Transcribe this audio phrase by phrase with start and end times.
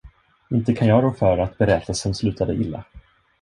[0.49, 2.83] Inte kan jag rå för att berättelsen slutade illa.